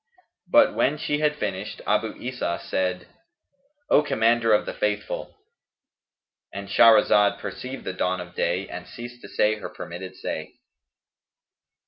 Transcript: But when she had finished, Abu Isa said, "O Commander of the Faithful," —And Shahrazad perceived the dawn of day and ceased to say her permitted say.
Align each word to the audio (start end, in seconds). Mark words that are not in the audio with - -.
But 0.49 0.73
when 0.73 0.97
she 0.97 1.19
had 1.19 1.35
finished, 1.35 1.79
Abu 1.85 2.15
Isa 2.15 2.59
said, 2.65 3.05
"O 3.87 4.01
Commander 4.01 4.51
of 4.51 4.65
the 4.65 4.73
Faithful," 4.73 5.37
—And 6.51 6.69
Shahrazad 6.69 7.37
perceived 7.37 7.83
the 7.83 7.93
dawn 7.93 8.19
of 8.19 8.33
day 8.33 8.67
and 8.67 8.87
ceased 8.87 9.21
to 9.21 9.29
say 9.29 9.57
her 9.57 9.69
permitted 9.69 10.15
say. 10.15 10.55